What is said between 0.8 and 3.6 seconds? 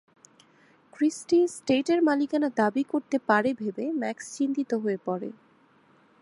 Christie এস্টেটের মালিকানা দাবি করতে পারে